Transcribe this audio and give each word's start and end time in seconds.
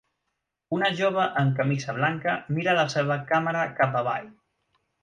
Una 0.77 0.89
jove 1.01 1.25
amb 1.43 1.53
camisa 1.61 1.95
blanca 1.99 2.35
mira 2.57 2.77
la 2.83 2.89
seva 2.97 3.23
càmera 3.33 3.71
cap 3.83 4.03
avall 4.05 4.31